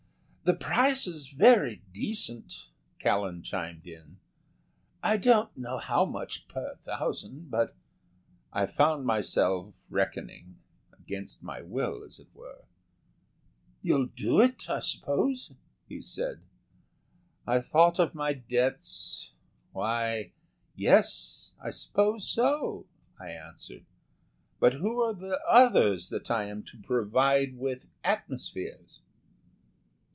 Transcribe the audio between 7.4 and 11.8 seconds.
...but...." I found myself reckoning, against my